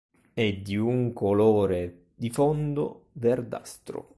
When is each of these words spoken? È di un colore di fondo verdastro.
È 0.33 0.51
di 0.51 0.75
un 0.77 1.13
colore 1.13 2.05
di 2.15 2.31
fondo 2.31 3.09
verdastro. 3.11 4.09